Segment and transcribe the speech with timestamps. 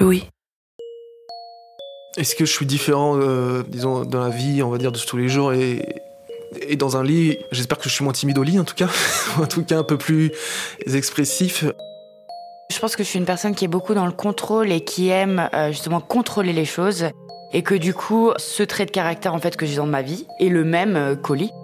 [0.00, 0.24] Louis.
[2.16, 5.16] Est-ce que je suis différent, euh, disons, dans la vie, on va dire, de tous
[5.16, 6.00] les jours et,
[6.60, 7.38] et dans un lit?
[7.50, 8.88] J'espère que je suis moins timide au lit, en tout cas.
[9.38, 10.30] en tout cas, un peu plus
[10.86, 11.64] expressif.
[12.70, 15.08] Je pense que je suis une personne qui est beaucoup dans le contrôle et qui
[15.08, 17.06] aime euh, justement contrôler les choses.
[17.52, 20.26] Et que du coup, ce trait de caractère en fait que j'ai dans ma vie
[20.40, 21.52] est le même euh, qu'Oli.
[21.52, 21.63] Je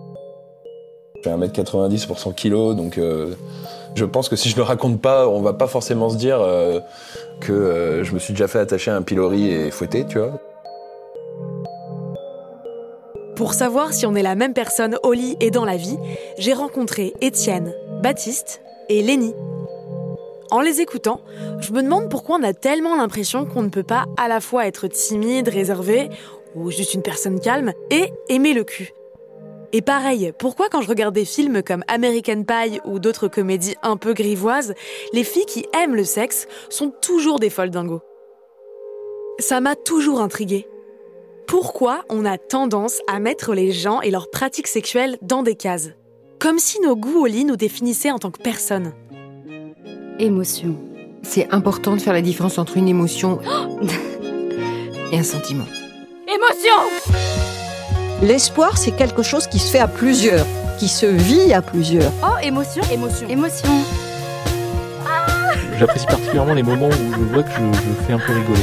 [1.23, 3.35] fais 1m90 pour 100 kg, donc euh,
[3.95, 6.81] je pense que si je le raconte pas, on va pas forcément se dire euh,
[7.41, 10.41] que euh, je me suis déjà fait attacher à un pilori et fouetter, tu vois.
[13.37, 15.97] Pour savoir si on est la même personne au lit et dans la vie,
[16.39, 19.35] j'ai rencontré Étienne, Baptiste et Lénie.
[20.51, 21.21] En les écoutant,
[21.61, 24.67] je me demande pourquoi on a tellement l'impression qu'on ne peut pas à la fois
[24.67, 26.11] être timide, réservé,
[26.55, 28.93] ou juste une personne calme, et aimer le cul.
[29.73, 33.97] Et pareil, pourquoi quand je regarde des films comme American Pie ou d'autres comédies un
[33.97, 34.75] peu grivoises,
[35.13, 38.01] les filles qui aiment le sexe sont toujours des folles dingos
[39.39, 40.67] Ça m'a toujours intriguée.
[41.47, 45.91] Pourquoi on a tendance à mettre les gens et leurs pratiques sexuelles dans des cases?
[46.41, 48.93] Comme si nos goûts au lit nous définissaient en tant que personne.
[50.19, 50.77] Émotion.
[51.23, 53.41] C'est important de faire la différence entre une émotion
[55.13, 55.67] et un sentiment.
[56.27, 57.40] Émotion
[58.23, 60.47] L'espoir, c'est quelque chose qui se fait à plusieurs,
[60.79, 62.13] qui se vit à plusieurs.
[62.23, 63.27] Oh, émotion Émotion.
[63.29, 63.69] Émotion.
[65.79, 68.61] J'apprécie particulièrement les moments où je vois que je, je fais un peu rigoler.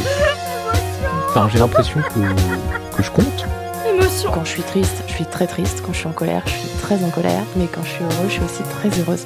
[1.29, 3.45] Enfin, j'ai l'impression que, que je compte.
[3.87, 5.81] Émotion Quand je suis triste, je suis très triste.
[5.83, 7.43] Quand je suis en colère, je suis très en colère.
[7.55, 9.25] Mais quand je suis heureuse, je suis aussi très heureuse.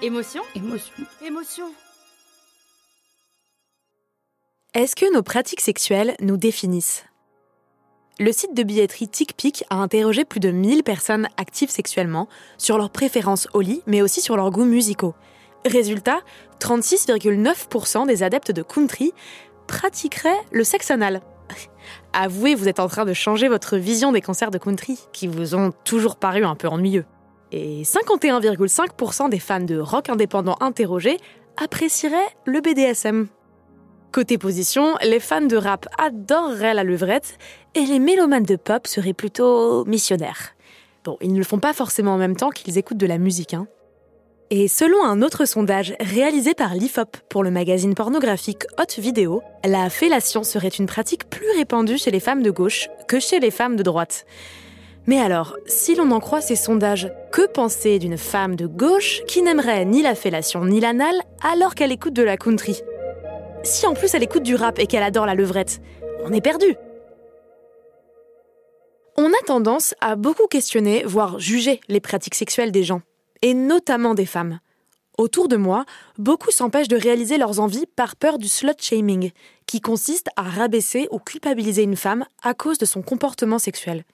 [0.00, 0.92] Émotion Émotion.
[1.26, 1.64] Émotion
[4.74, 7.02] Est-ce que nos pratiques sexuelles nous définissent?
[8.18, 12.88] Le site de billetterie TickPick a interrogé plus de 1000 personnes actives sexuellement sur leurs
[12.88, 15.14] préférences au lit, mais aussi sur leurs goûts musicaux.
[15.66, 16.20] Résultat,
[16.58, 19.12] 36,9% des adeptes de country
[19.66, 21.20] pratiqueraient le sexe anal.
[22.14, 25.54] Avouez, vous êtes en train de changer votre vision des concerts de country, qui vous
[25.54, 27.04] ont toujours paru un peu ennuyeux.
[27.52, 31.18] Et 51,5% des fans de rock indépendant interrogés
[31.58, 33.28] apprécieraient le BDSM.
[34.16, 37.36] Côté position, les fans de rap adoreraient la levrette
[37.74, 40.54] et les mélomanes de pop seraient plutôt missionnaires.
[41.04, 43.52] Bon, ils ne le font pas forcément en même temps qu'ils écoutent de la musique.
[43.52, 43.66] Hein.
[44.48, 49.90] Et selon un autre sondage réalisé par l'IFOP pour le magazine pornographique Hot Video, la
[49.90, 53.76] fellation serait une pratique plus répandue chez les femmes de gauche que chez les femmes
[53.76, 54.24] de droite.
[55.06, 59.42] Mais alors, si l'on en croit ces sondages, que penser d'une femme de gauche qui
[59.42, 62.80] n'aimerait ni la fellation ni l'anal alors qu'elle écoute de la country?
[63.66, 65.80] Si en plus elle écoute du rap et qu'elle adore la levrette,
[66.22, 66.76] on est perdu
[69.16, 73.02] On a tendance à beaucoup questionner, voire juger les pratiques sexuelles des gens,
[73.42, 74.60] et notamment des femmes.
[75.18, 75.84] Autour de moi,
[76.16, 79.32] beaucoup s'empêchent de réaliser leurs envies par peur du slut shaming,
[79.66, 84.04] qui consiste à rabaisser ou culpabiliser une femme à cause de son comportement sexuel.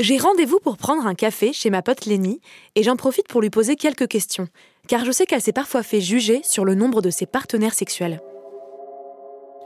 [0.00, 2.40] J'ai rendez-vous pour prendre un café chez ma pote Lénie
[2.74, 4.48] et j'en profite pour lui poser quelques questions,
[4.88, 8.20] car je sais qu'elle s'est parfois fait juger sur le nombre de ses partenaires sexuels.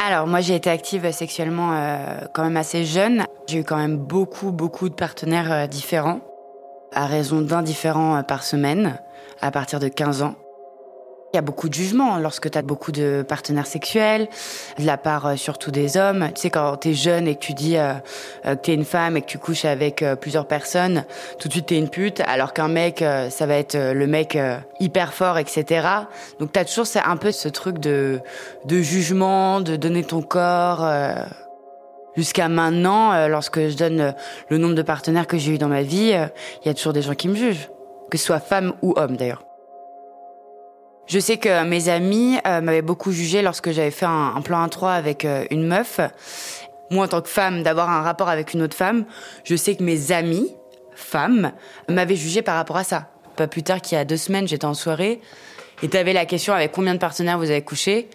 [0.02, 3.24] Alors, moi, j'ai été active sexuellement euh, quand même assez jeune.
[3.46, 6.20] J'ai eu quand même beaucoup, beaucoup de partenaires euh, différents,
[6.90, 8.98] à raison d'un différent euh, par semaine,
[9.42, 10.36] à partir de 15 ans.
[11.32, 14.28] Il y a beaucoup de jugements lorsque tu as beaucoup de partenaires sexuels,
[14.80, 16.28] de la part euh, surtout des hommes.
[16.34, 17.92] Tu sais, quand tu es jeune et que tu dis euh,
[18.46, 21.04] euh, que tu es une femme et que tu couches avec plusieurs personnes,
[21.38, 24.36] tout de suite tu es une pute, alors qu'un mec, ça va être le mec
[24.80, 25.86] hyper fort, etc.
[26.40, 28.20] Donc tu as toujours un peu ce truc de,
[28.64, 30.84] de jugement, de donner ton corps.
[32.16, 34.14] Jusqu'à maintenant, lorsque je donne
[34.48, 36.12] le nombre de partenaires que j'ai eu dans ma vie,
[36.62, 37.70] il y a toujours des gens qui me jugent,
[38.10, 39.49] que ce soit femme ou homme d'ailleurs.
[41.10, 44.90] Je sais que mes amis euh, m'avaient beaucoup jugé lorsque j'avais fait un, plan 1-3
[44.90, 45.98] avec euh, une meuf.
[46.92, 49.04] Moi, en tant que femme, d'avoir un rapport avec une autre femme,
[49.42, 50.54] je sais que mes amis,
[50.94, 51.50] femmes,
[51.88, 53.10] m'avaient jugé par rapport à ça.
[53.34, 55.20] Pas plus tard qu'il y a deux semaines, j'étais en soirée
[55.82, 58.08] et t'avais la question avec combien de partenaires vous avez couché.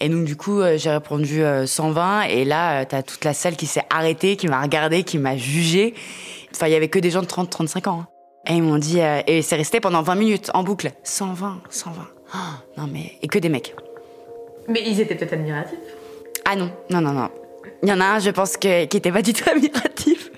[0.00, 2.22] Et donc, du coup, euh, j'ai répondu 120.
[2.28, 5.92] Et là, t'as toute la salle qui s'est arrêtée, qui m'a regardé, qui m'a jugé.
[6.54, 8.02] Enfin, il y avait que des gens de 30, 35 ans.
[8.02, 8.08] Hein.
[8.46, 10.92] Et ils m'ont dit, et c'est resté pendant 20 minutes en boucle.
[11.02, 12.17] 120, 120.
[12.34, 12.38] Oh,
[12.76, 13.12] non, mais.
[13.22, 13.74] Et que des mecs.
[14.68, 15.78] Mais ils étaient peut-être admiratifs
[16.44, 17.30] Ah non, non, non, non.
[17.82, 20.30] Il y en a un, je pense, que, qui était pas du tout admiratif.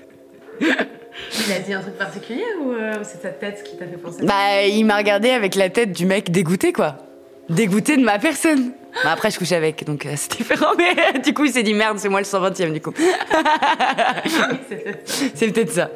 [0.61, 4.25] Il a dit un truc particulier ou euh, c'est sa tête qui t'a fait penser
[4.25, 6.97] Bah, il m'a regardé avec la tête du mec dégoûté, quoi.
[7.49, 8.73] Dégoûté de ma personne.
[9.05, 11.75] Bah, après, je couchais avec, donc euh, c'est différent, mais du coup, il s'est dit
[11.75, 12.93] merde, c'est moi le 120ème, du coup.
[15.35, 15.91] c'est peut-être ça.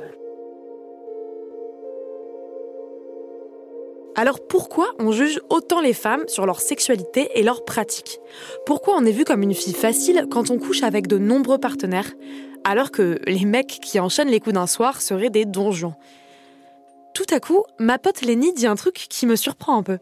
[4.16, 8.20] Alors pourquoi on juge autant les femmes sur leur sexualité et leurs pratiques
[8.64, 12.12] Pourquoi on est vu comme une fille facile quand on couche avec de nombreux partenaires,
[12.62, 15.94] alors que les mecs qui enchaînent les coups d'un soir seraient des donjons?
[17.12, 19.98] Tout à coup, ma pote Lenny dit un truc qui me surprend un peu.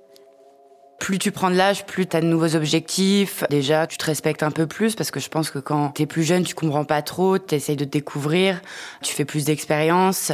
[0.98, 3.44] Plus tu prends de l'âge, plus tu as de nouveaux objectifs.
[3.48, 6.22] Déjà, tu te respectes un peu plus parce que je pense que quand t'es plus
[6.22, 8.60] jeune, tu comprends pas trop, tu essayes de te découvrir,
[9.02, 10.32] tu fais plus d'expérience.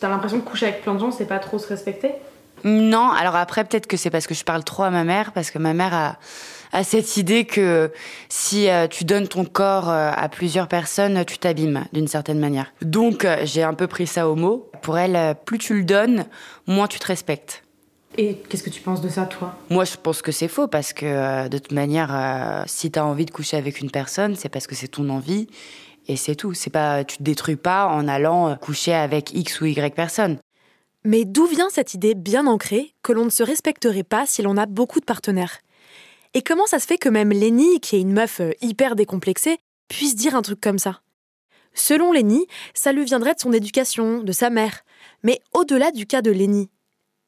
[0.00, 2.12] T'as l'impression que coucher avec plein de gens, c'est pas trop se respecter?
[2.64, 5.50] Non, alors après, peut-être que c'est parce que je parle trop à ma mère, parce
[5.50, 5.94] que ma mère
[6.72, 7.92] a, cette idée que
[8.28, 12.72] si euh, tu donnes ton corps euh, à plusieurs personnes, tu t'abîmes d'une certaine manière.
[12.82, 14.70] Donc, euh, j'ai un peu pris ça au mot.
[14.82, 16.26] Pour elle, plus tu le donnes,
[16.66, 17.62] moins tu te respectes.
[18.18, 19.54] Et qu'est-ce que tu penses de ça, toi?
[19.70, 23.26] Moi, je pense que c'est faux, parce que de toute manière, si tu as envie
[23.26, 25.48] de coucher avec une personne, c'est parce que c'est ton envie.
[26.08, 26.54] Et c'est tout.
[26.54, 30.38] C'est pas, tu te détruis pas en allant coucher avec X ou Y personne.
[31.06, 34.56] Mais d'où vient cette idée bien ancrée que l'on ne se respecterait pas si l'on
[34.56, 35.60] a beaucoup de partenaires?
[36.34, 39.58] Et comment ça se fait que même Lenny, qui est une meuf euh, hyper décomplexée,
[39.86, 41.02] puisse dire un truc comme ça?
[41.74, 44.80] Selon Lenny, ça lui viendrait de son éducation, de sa mère.
[45.22, 46.70] Mais au-delà du cas de Lenny,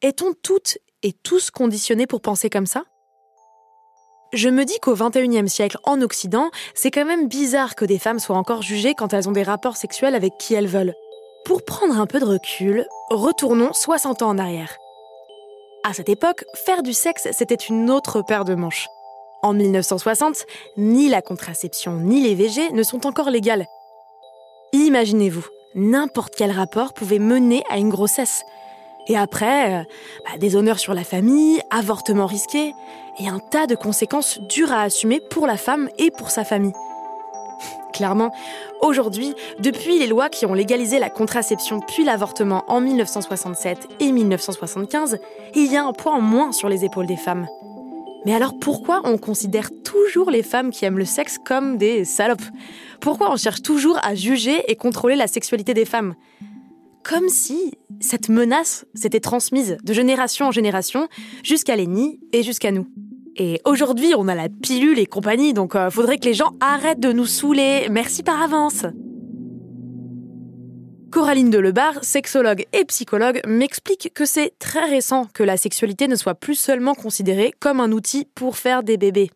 [0.02, 2.82] est-on toutes et tous conditionnés pour penser comme ça?
[4.32, 8.18] Je me dis qu'au XXIe siècle, en Occident, c'est quand même bizarre que des femmes
[8.18, 10.94] soient encore jugées quand elles ont des rapports sexuels avec qui elles veulent.
[11.48, 14.76] Pour prendre un peu de recul, retournons 60 ans en arrière.
[15.82, 18.86] À cette époque, faire du sexe, c'était une autre paire de manches.
[19.42, 20.44] En 1960,
[20.76, 23.64] ni la contraception ni les VG ne sont encore légales.
[24.74, 28.42] Imaginez-vous, n'importe quel rapport pouvait mener à une grossesse.
[29.06, 29.84] Et après, euh,
[30.26, 32.74] bah, des honneurs sur la famille, avortement risqué,
[33.20, 36.74] et un tas de conséquences dures à assumer pour la femme et pour sa famille.
[37.92, 38.32] Clairement,
[38.82, 45.18] aujourd'hui, depuis les lois qui ont légalisé la contraception puis l'avortement en 1967 et 1975,
[45.54, 47.46] il y a un poids en moins sur les épaules des femmes.
[48.24, 52.42] Mais alors pourquoi on considère toujours les femmes qui aiment le sexe comme des salopes?
[53.00, 56.14] Pourquoi on cherche toujours à juger et contrôler la sexualité des femmes?
[57.04, 61.08] Comme si cette menace s'était transmise de génération en génération
[61.42, 62.86] jusqu'à Lénie et jusqu'à nous.
[63.40, 66.98] Et aujourd'hui, on a la pilule et compagnie, donc euh, faudrait que les gens arrêtent
[66.98, 67.86] de nous saouler.
[67.88, 68.84] Merci par avance.
[71.12, 76.34] Coraline Delebar, sexologue et psychologue, m'explique que c'est très récent que la sexualité ne soit
[76.34, 79.30] plus seulement considérée comme un outil pour faire des bébés.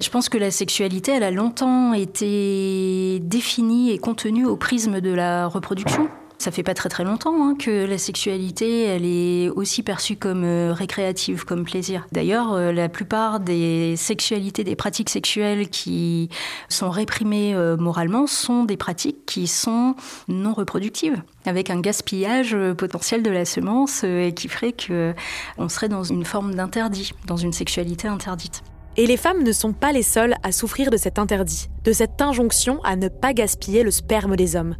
[0.00, 5.10] Je pense que la sexualité, elle a longtemps été définie et contenue au prisme de
[5.10, 6.08] la reproduction.
[6.38, 10.44] Ça fait pas très très longtemps hein, que la sexualité, elle est aussi perçue comme
[10.44, 12.06] euh, récréative, comme plaisir.
[12.12, 16.28] D'ailleurs, euh, la plupart des sexualités, des pratiques sexuelles qui
[16.68, 19.94] sont réprimées euh, moralement sont des pratiques qui sont
[20.28, 25.14] non reproductives, avec un gaspillage potentiel de la semence et qui ferait que
[25.56, 28.62] on serait dans une forme d'interdit, dans une sexualité interdite.
[28.96, 32.20] Et les femmes ne sont pas les seules à souffrir de cet interdit, de cette
[32.20, 34.76] injonction à ne pas gaspiller le sperme des hommes.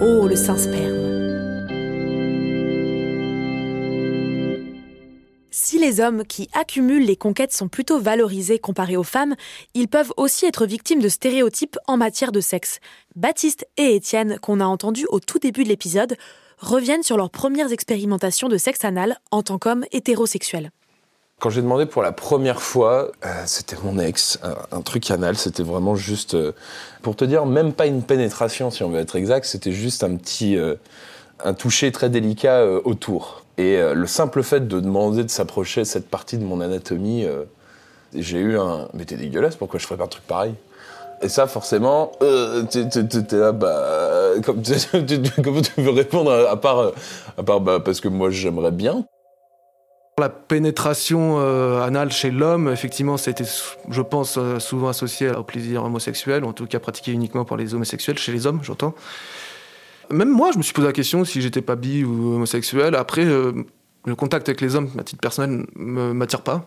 [0.00, 1.02] Oh, le Saint-Sperme.
[5.50, 9.34] Si les hommes qui accumulent les conquêtes sont plutôt valorisés comparés aux femmes,
[9.74, 12.78] ils peuvent aussi être victimes de stéréotypes en matière de sexe.
[13.16, 16.16] Baptiste et Étienne, qu'on a entendus au tout début de l'épisode,
[16.58, 20.70] reviennent sur leurs premières expérimentations de sexe anal en tant qu'hommes hétérosexuels.
[21.42, 24.38] Quand j'ai demandé pour la première fois, euh, c'était mon ex,
[24.70, 26.52] un, truc anal, c'était vraiment juste, euh,
[27.02, 30.14] pour te dire, même pas une pénétration si on veut être exact, c'était juste un
[30.14, 30.76] petit, euh,
[31.42, 33.42] un toucher très délicat autour.
[33.58, 37.26] Et le simple fait de demander de s'approcher cette partie de mon anatomie,
[38.14, 40.54] j'ai eu un, mais t'es dégueulasse, pourquoi je ferais pas un truc pareil?
[41.22, 44.62] Et ça, forcément, euh, t'es là, bah, comme,
[45.42, 46.92] comment tu veux répondre à, part,
[47.36, 49.04] à part bah, parce que moi j'aimerais bien.
[50.22, 53.42] La pénétration euh, anale chez l'homme, effectivement, été,
[53.90, 57.56] je pense, euh, souvent associé au plaisir homosexuel, ou en tout cas pratiqué uniquement par
[57.56, 58.94] les homosexuels, chez les hommes, j'entends.
[60.10, 62.94] Même moi, je me suis posé la question si j'étais pas bi ou homosexuel.
[62.94, 63.50] Après, euh,
[64.06, 66.66] le contact avec les hommes, à titre personnel, ne m'attire pas.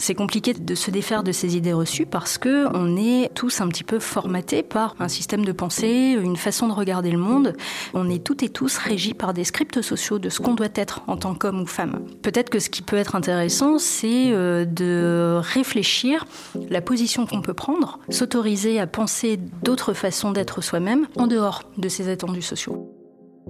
[0.00, 3.66] C'est compliqué de se défaire de ces idées reçues parce que on est tous un
[3.66, 7.54] petit peu formatés par un système de pensée, une façon de regarder le monde.
[7.94, 11.02] On est toutes et tous régis par des scripts sociaux de ce qu'on doit être
[11.08, 12.00] en tant qu'homme ou femme.
[12.22, 16.24] Peut-être que ce qui peut être intéressant, c'est euh, de réfléchir
[16.70, 21.88] la position qu'on peut prendre, s'autoriser à penser d'autres façons d'être soi-même en dehors de
[21.88, 22.94] ces attendus sociaux.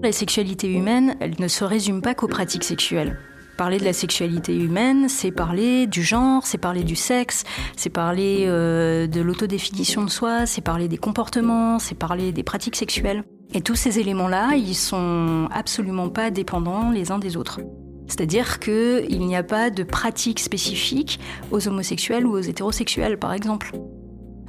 [0.03, 3.19] La sexualité humaine, elle ne se résume pas qu'aux pratiques sexuelles.
[3.59, 7.43] Parler de la sexualité humaine, c'est parler du genre, c'est parler du sexe,
[7.77, 12.77] c'est parler euh, de l'autodéfinition de soi, c'est parler des comportements, c'est parler des pratiques
[12.77, 13.25] sexuelles.
[13.53, 17.59] Et tous ces éléments-là, ils sont absolument pas dépendants les uns des autres.
[18.07, 21.19] C'est-à-dire qu'il n'y a pas de pratique spécifique
[21.51, 23.73] aux homosexuels ou aux hétérosexuels, par exemple.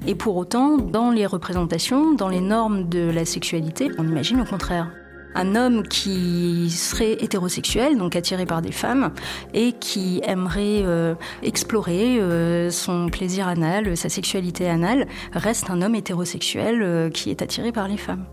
[0.05, 4.45] Et pour autant, dans les représentations, dans les normes de la sexualité, on imagine au
[4.45, 4.91] contraire
[5.35, 9.11] un homme qui serait hétérosexuel, donc attiré par des femmes,
[9.53, 15.95] et qui aimerait euh, explorer euh, son plaisir anal, sa sexualité anale, reste un homme
[15.95, 18.25] hétérosexuel euh, qui est attiré par les femmes.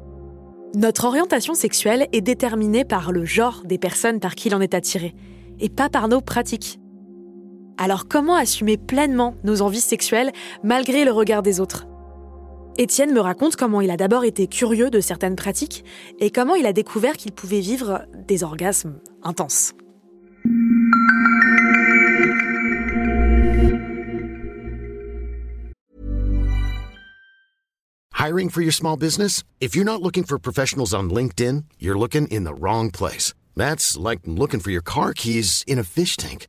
[0.75, 5.15] Notre orientation sexuelle est déterminée par le genre des personnes par qui l'on est attiré,
[5.61, 6.79] et pas par nos pratiques.
[7.79, 11.87] Alors comment assumer pleinement nos envies sexuelles malgré le regard des autres?
[12.79, 15.83] Étienne me raconte comment il a d'abord été curieux de certaines pratiques
[16.21, 19.73] et comment il a découvert qu'il pouvait vivre des orgasmes intenses.
[28.13, 29.43] Hiring for your small business?
[29.61, 33.33] If you're not looking for professionals on LinkedIn, you're looking in the wrong place.
[33.57, 36.49] That's like looking for your car keys in a fish tank.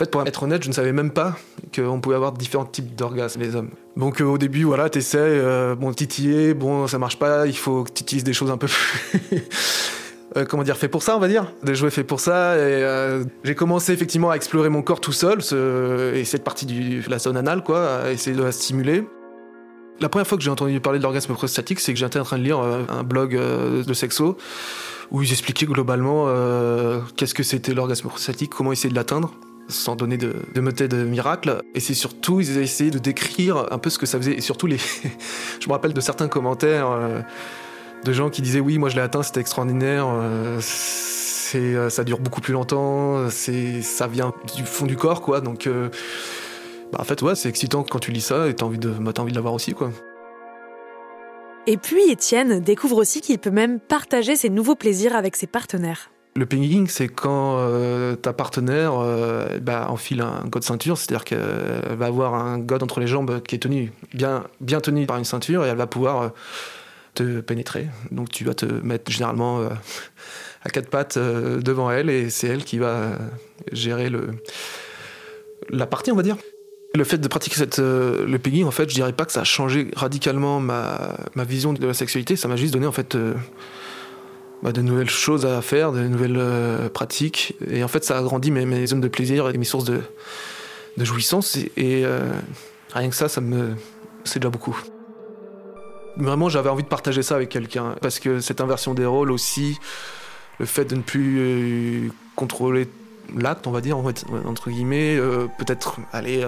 [0.00, 1.36] Fait, pour être honnête, je ne savais même pas
[1.74, 3.70] qu'on pouvait avoir différents types d'orgasmes, les hommes.
[3.96, 7.84] Donc euh, au début, voilà, t'essaies, euh, bon, titiller, bon, ça marche pas, il faut
[7.84, 9.42] que tu utilises des choses un peu plus...
[10.36, 11.52] Euh, comment dire, fait pour ça, on va dire?
[11.64, 12.56] Des jouets faits pour ça.
[12.56, 15.40] Et j'ai commencé effectivement à explorer mon corps tout seul,
[16.14, 19.02] et cette partie de la zone anale, quoi, à essayer de la stimuler.
[19.98, 22.38] La première fois que j'ai entendu parler de l'orgasme prostatique, c'est que j'étais en train
[22.38, 24.36] de lire un blog de sexo
[25.10, 26.28] où ils expliquaient globalement
[27.16, 29.34] qu'est-ce que c'était l'orgasme prostatique, comment essayer de l'atteindre
[29.70, 31.62] sans donner de, de méthode miracle.
[31.74, 34.34] Et c'est surtout, ils essayé de décrire un peu ce que ça faisait.
[34.34, 34.78] Et surtout, les
[35.60, 37.20] je me rappelle de certains commentaires euh,
[38.04, 40.06] de gens qui disaient Oui, moi je l'ai atteint, c'était extraordinaire.
[40.08, 43.28] Euh, c'est, euh, ça dure beaucoup plus longtemps.
[43.30, 45.40] Ça vient du fond du corps, quoi.
[45.40, 45.68] Donc,
[46.92, 49.12] bah, en fait, ouais, c'est excitant quand tu lis ça et t'as envie de, bah,
[49.18, 49.90] envie de l'avoir aussi, quoi.
[51.66, 56.09] Et puis Étienne découvre aussi qu'il peut même partager ses nouveaux plaisirs avec ses partenaires.
[56.36, 61.96] Le pegging, c'est quand euh, ta partenaire euh, bah, enfile un god ceinture, c'est-à-dire qu'elle
[61.96, 65.24] va avoir un god entre les jambes qui est tenu, bien, bien tenu par une
[65.24, 66.28] ceinture, et elle va pouvoir euh,
[67.14, 67.88] te pénétrer.
[68.12, 69.60] Donc tu vas te mettre généralement
[70.62, 73.18] à quatre pattes devant elle, et c'est elle qui va
[73.72, 74.30] gérer le,
[75.68, 76.36] la partie, on va dire.
[76.94, 79.44] Le fait de pratiquer cette, le pegging, en fait, je dirais pas que ça a
[79.44, 83.16] changé radicalement ma, ma vision de la sexualité, ça m'a juste donné en fait
[84.62, 87.54] bah, de nouvelles choses à faire, de nouvelles euh, pratiques.
[87.70, 90.02] Et en fait, ça a agrandi mes, mes, zones de plaisir et mes sources de,
[90.98, 91.56] jouissance.
[91.56, 92.30] Et, euh,
[92.92, 93.74] rien que ça, ça me,
[94.24, 94.78] c'est déjà beaucoup.
[96.16, 97.94] Vraiment, j'avais envie de partager ça avec quelqu'un.
[98.02, 99.78] Parce que cette inversion des rôles aussi,
[100.58, 102.86] le fait de ne plus euh, contrôler
[103.34, 105.16] l'acte, on va dire, entre guillemets,
[105.56, 106.44] peut-être, allez,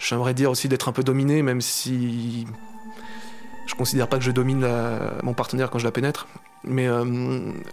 [0.00, 2.46] j'aimerais dire aussi d'être un peu dominé, même si
[3.80, 4.68] considère pas que je domine
[5.22, 6.26] mon partenaire quand je la pénètre.
[6.64, 7.02] Mais euh,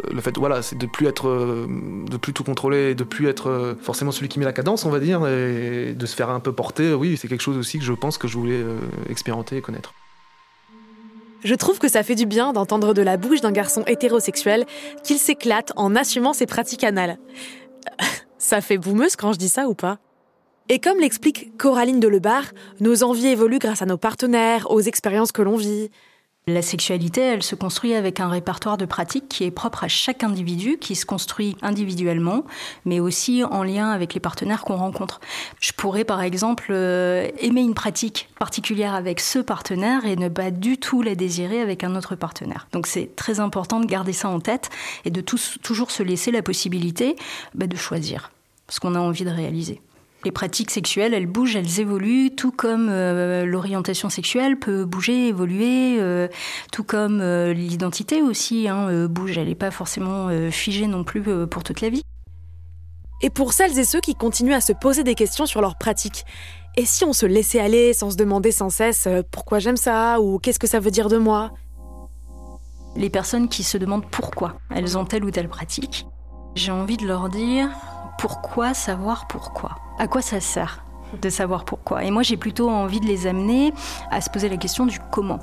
[0.10, 1.68] le fait, voilà, c'est de plus être, euh,
[2.10, 4.90] de plus tout contrôler, de plus être euh, forcément celui qui met la cadence, on
[4.90, 6.94] va dire, et de se faire un peu porter.
[6.94, 8.64] Oui, c'est quelque chose aussi que je pense que je voulais
[9.10, 9.94] expérimenter et connaître.
[11.44, 14.66] Je trouve que ça fait du bien d'entendre de la bouche d'un garçon hétérosexuel
[15.04, 17.18] qu'il s'éclate en assumant ses pratiques anales.
[18.40, 19.98] Ça fait boumeuse quand je dis ça ou pas?
[20.70, 22.44] Et comme l'explique Coraline Delebar,
[22.82, 25.90] nos envies évoluent grâce à nos partenaires, aux expériences que l'on vit.
[26.46, 30.24] La sexualité, elle se construit avec un répertoire de pratiques qui est propre à chaque
[30.24, 32.44] individu, qui se construit individuellement,
[32.84, 35.22] mais aussi en lien avec les partenaires qu'on rencontre.
[35.62, 40.52] Je pourrais par exemple euh, aimer une pratique particulière avec ce partenaire et ne pas
[40.52, 42.68] du tout la désirer avec un autre partenaire.
[42.74, 44.70] Donc c'est très important de garder ça en tête
[45.06, 47.16] et de toujours se laisser la possibilité
[47.56, 48.32] bah, de choisir
[48.70, 49.82] ce qu'on a envie de réaliser.
[50.26, 55.98] Les pratiques sexuelles, elles bougent, elles évoluent, tout comme euh, l'orientation sexuelle peut bouger, évoluer,
[56.00, 56.28] euh,
[56.72, 59.38] tout comme euh, l'identité aussi hein, bouge.
[59.38, 62.04] Elle n'est pas forcément figée non plus pour toute la vie.
[63.22, 66.24] Et pour celles et ceux qui continuent à se poser des questions sur leurs pratiques,
[66.76, 70.38] et si on se laissait aller sans se demander sans cesse pourquoi j'aime ça ou
[70.38, 71.52] qu'est-ce que ça veut dire de moi?
[72.96, 76.06] Les personnes qui se demandent pourquoi elles ont telle ou telle pratique,
[76.56, 77.70] j'ai envie de leur dire
[78.18, 79.78] pourquoi savoir pourquoi?
[80.00, 80.84] À quoi ça sert
[81.22, 82.04] de savoir pourquoi?
[82.04, 83.74] Et moi, j'ai plutôt envie de les amener
[84.12, 85.40] à se poser la question du comment.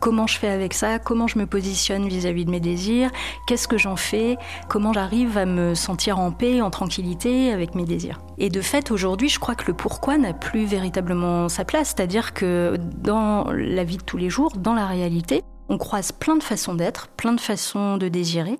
[0.00, 0.98] Comment je fais avec ça?
[1.00, 3.10] Comment je me positionne vis-à-vis de mes désirs?
[3.46, 4.36] Qu'est-ce que j'en fais?
[4.68, 8.20] Comment j'arrive à me sentir en paix, en tranquillité avec mes désirs?
[8.38, 11.94] Et de fait, aujourd'hui, je crois que le pourquoi n'a plus véritablement sa place.
[11.96, 16.36] C'est-à-dire que dans la vie de tous les jours, dans la réalité, on croise plein
[16.36, 18.56] de façons d'être, plein de façons de désirer.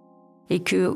[0.50, 0.92] Et que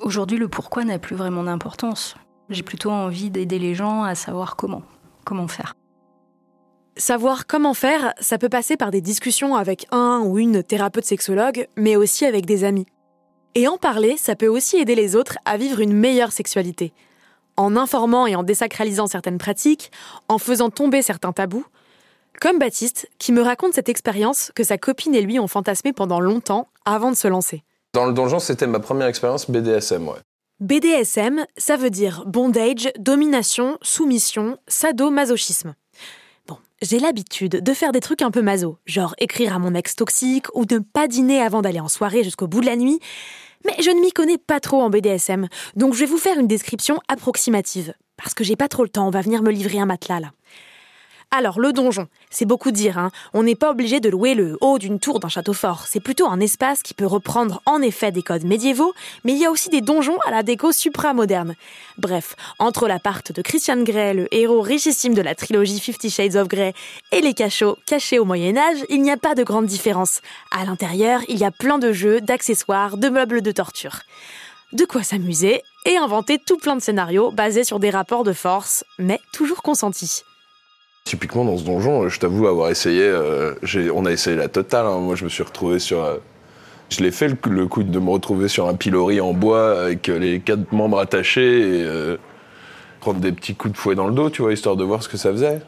[0.00, 2.14] Aujourd'hui, le pourquoi n'a plus vraiment d'importance.
[2.50, 4.82] J'ai plutôt envie d'aider les gens à savoir comment,
[5.24, 5.74] comment faire.
[6.96, 11.68] Savoir comment faire, ça peut passer par des discussions avec un ou une thérapeute sexologue,
[11.76, 12.86] mais aussi avec des amis.
[13.54, 16.92] Et en parler, ça peut aussi aider les autres à vivre une meilleure sexualité.
[17.56, 19.90] En informant et en désacralisant certaines pratiques,
[20.28, 21.66] en faisant tomber certains tabous,
[22.40, 26.20] comme Baptiste, qui me raconte cette expérience que sa copine et lui ont fantasmé pendant
[26.20, 27.64] longtemps avant de se lancer.
[27.94, 30.18] Dans le donjon, c'était ma première expérience BDSM, ouais.
[30.60, 35.74] BDSM, ça veut dire bondage, domination, soumission, sadomasochisme.
[36.48, 39.94] Bon, j'ai l'habitude de faire des trucs un peu maso, genre écrire à mon ex
[39.94, 42.98] toxique ou ne pas dîner avant d'aller en soirée jusqu'au bout de la nuit,
[43.64, 45.46] mais je ne m'y connais pas trop en BDSM,
[45.76, 47.94] donc je vais vous faire une description approximative.
[48.16, 50.32] Parce que j'ai pas trop le temps, on va venir me livrer un matelas là.
[51.30, 53.10] Alors, le donjon, c'est beaucoup dire, hein.
[53.34, 55.84] On n'est pas obligé de louer le haut d'une tour d'un château fort.
[55.86, 59.44] C'est plutôt un espace qui peut reprendre en effet des codes médiévaux, mais il y
[59.44, 61.54] a aussi des donjons à la déco supra-moderne.
[61.98, 66.48] Bref, entre l'appart de Christian Grey, le héros richissime de la trilogie Fifty Shades of
[66.48, 66.72] Grey,
[67.12, 70.22] et les cachots cachés au Moyen-Âge, il n'y a pas de grande différence.
[70.50, 74.00] À l'intérieur, il y a plein de jeux, d'accessoires, de meubles de torture.
[74.72, 78.82] De quoi s'amuser et inventer tout plein de scénarios basés sur des rapports de force,
[78.98, 80.22] mais toujours consentis.
[81.08, 83.54] Typiquement dans ce donjon, je t'avoue avoir essayé, euh,
[83.94, 84.84] on a essayé la totale.
[84.84, 84.98] Hein.
[84.98, 86.04] Moi je me suis retrouvé sur...
[86.04, 86.18] Euh,
[86.90, 90.40] je l'ai fait le, coup de me retrouver sur un pilori en bois avec les
[90.40, 92.18] quatre membres attachés et euh,
[93.00, 95.08] prendre des petits coups de fouet dans le dos, tu vois, histoire de voir ce
[95.08, 95.62] que ça faisait.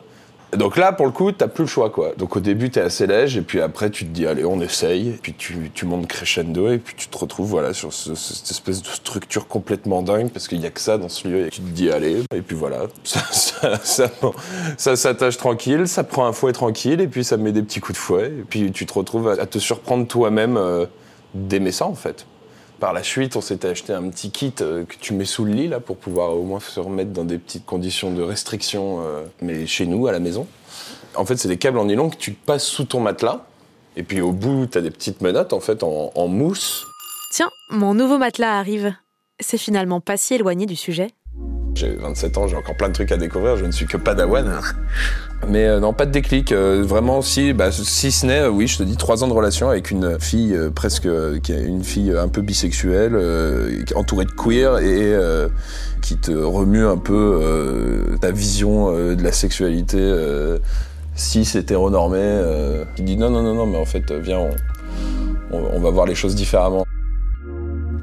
[0.57, 2.13] Donc là, pour le coup, t'as plus le choix, quoi.
[2.17, 5.19] Donc au début, t'es assez léger, et puis après, tu te dis, allez, on essaye.
[5.23, 8.89] Puis tu, tu montes crescendo, et puis tu te retrouves, voilà, sur cette espèce de
[8.89, 11.47] structure complètement dingue, parce qu'il y a que ça dans ce lieu.
[11.47, 14.11] Et tu te dis, allez, et puis voilà, ça, ça,
[14.77, 17.99] ça, s'attache tranquille, ça prend un fouet tranquille, et puis ça met des petits coups
[17.99, 20.87] de fouet, et puis tu te retrouves à, te surprendre toi-même euh,
[21.35, 22.27] d'aimer ça, en fait.
[22.81, 25.53] Par la suite, on s'était acheté un petit kit euh, que tu mets sous le
[25.53, 29.25] lit là pour pouvoir au moins se remettre dans des petites conditions de restriction, euh,
[29.43, 30.47] mais chez nous à la maison.
[31.15, 33.45] En fait, c'est des câbles en nylon que tu passes sous ton matelas.
[33.97, 36.87] Et puis au bout, tu as des petites menottes en fait en, en mousse.
[37.33, 38.95] Tiens, mon nouveau matelas arrive.
[39.41, 41.11] C'est finalement pas si éloigné du sujet.
[41.81, 44.61] J'ai 27 ans, j'ai encore plein de trucs à découvrir, je ne suis que padawan.
[45.49, 46.53] Mais euh, non, pas de déclic.
[46.53, 49.71] Euh, vraiment, si, bah, si ce n'est, oui, je te dis, trois ans de relation
[49.71, 51.09] avec une fille euh, presque,
[51.43, 53.17] qui une fille un peu bisexuelle,
[53.95, 55.17] entourée de queer et
[56.03, 59.99] qui te remue un peu ta vision de la sexualité
[61.15, 62.43] cis hétéronormée.
[62.95, 64.41] qui dit non, non, non, non, mais en fait, viens,
[65.51, 66.85] on va voir les choses différemment.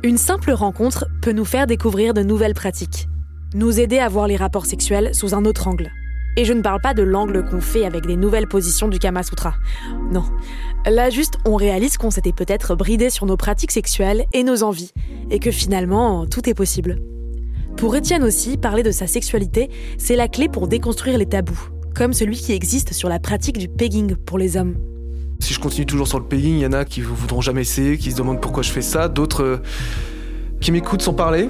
[0.04, 3.08] Une simple rencontre peut nous faire découvrir de nouvelles pratiques,
[3.54, 5.92] nous aider à voir les rapports sexuels sous un autre angle.
[6.36, 9.24] Et je ne parle pas de l'angle qu'on fait avec des nouvelles positions du Kama
[9.24, 9.56] Sutra.
[10.12, 10.24] Non.
[10.86, 14.92] Là, juste, on réalise qu'on s'était peut-être bridé sur nos pratiques sexuelles et nos envies,
[15.32, 16.98] et que finalement, tout est possible.
[17.76, 22.14] Pour Étienne aussi, parler de sa sexualité, c'est la clé pour déconstruire les tabous, comme
[22.14, 24.76] celui qui existe sur la pratique du pegging pour les hommes.
[25.40, 27.98] Si je continue toujours sur le paying, il y en a qui voudront jamais essayer,
[27.98, 29.58] qui se demandent pourquoi je fais ça, d'autres euh,
[30.60, 31.50] qui m'écoutent sans parler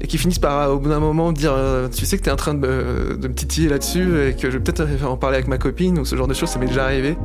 [0.00, 2.36] et qui finissent par, au bout d'un moment, dire euh, Tu sais que t'es en
[2.36, 5.48] train de me, de me titiller là-dessus et que je vais peut-être en parler avec
[5.48, 7.16] ma copine ou ce genre de choses, ça m'est déjà arrivé.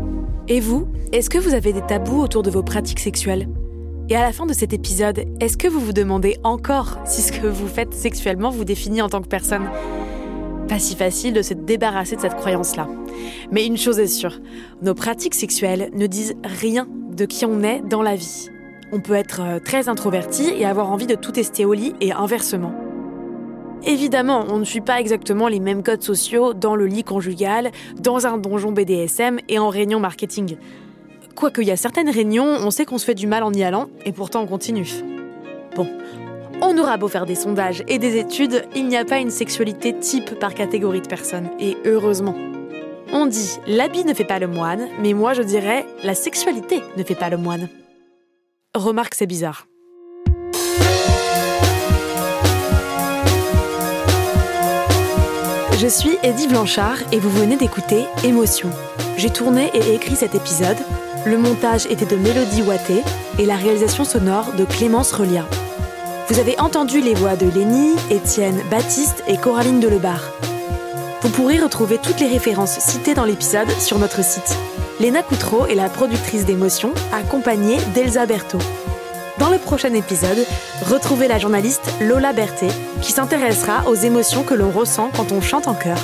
[0.48, 3.48] Et vous, est-ce que vous avez des tabous autour de vos pratiques sexuelles?
[4.10, 7.32] Et à la fin de cet épisode, est-ce que vous vous demandez encore si ce
[7.32, 9.70] que vous faites sexuellement vous définit en tant que personne?
[10.68, 12.90] Pas si facile de se débarrasser de cette croyance-là.
[13.52, 14.40] Mais une chose est sûre,
[14.82, 18.50] nos pratiques sexuelles ne disent rien de qui on est dans la vie.
[18.92, 22.12] On peut être euh, très introverti et avoir envie de tout tester au lit et
[22.12, 22.74] inversement.
[23.84, 28.28] Évidemment, on ne suit pas exactement les mêmes codes sociaux dans le lit conjugal, dans
[28.28, 30.58] un donjon BDSM et en réunion marketing.
[31.36, 33.64] Quoique, il y a certaines réunions, on sait qu'on se fait du mal en y
[33.64, 34.88] allant, et pourtant on continue.
[35.76, 35.88] Bon,
[36.62, 39.98] on aura beau faire des sondages et des études, il n'y a pas une sexualité
[39.98, 42.36] type par catégorie de personnes, et heureusement.
[43.14, 47.04] On dit l'habit ne fait pas le moine, mais moi je dirais la sexualité ne
[47.04, 47.68] fait pas le moine.
[48.76, 49.68] Remarque, c'est bizarre.
[55.78, 58.70] Je suis Eddie Blanchard et vous venez d'écouter Émotion.
[59.18, 60.78] J'ai tourné et écrit cet épisode.
[61.26, 63.04] Le montage était de Mélodie Watté
[63.40, 65.46] et la réalisation sonore de Clémence Relia.
[66.30, 70.32] Vous avez entendu les voix de Lénie, Étienne, Baptiste et Coraline Delebar.
[71.24, 74.56] Vous pourrez retrouver toutes les références citées dans l'épisode sur notre site.
[75.02, 78.60] Léna Coutreau est la productrice d'émotion, accompagnée d'Elsa Berthaud.
[79.40, 80.46] Dans le prochain épisode,
[80.86, 82.68] retrouvez la journaliste Lola Berthet
[83.02, 85.98] qui s'intéressera aux émotions que l'on ressent quand on chante en chœur.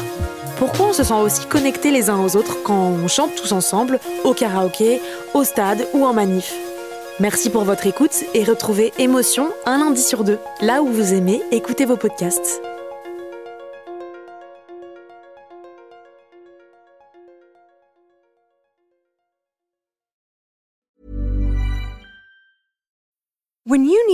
[0.57, 3.99] Pourquoi on se sent aussi connectés les uns aux autres quand on chante tous ensemble,
[4.23, 4.99] au karaoké,
[5.35, 6.51] au stade ou en manif?
[7.19, 11.43] Merci pour votre écoute et retrouvez Émotion un lundi sur deux, là où vous aimez
[11.51, 12.63] écouter vos podcasts.